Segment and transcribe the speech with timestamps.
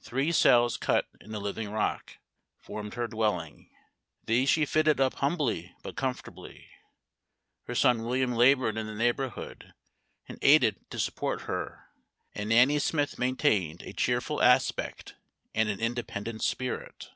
[0.00, 2.18] Three cells cut in the living rock,
[2.56, 3.68] formed her dwelling;
[4.26, 6.68] these she fitted up humbly but comfortably;
[7.64, 9.74] her son William labored in the neighborhood,
[10.28, 11.88] and aided to support her,
[12.32, 15.16] and Nanny Smith maintained a cheerful aspect
[15.52, 17.08] and an independent spirit.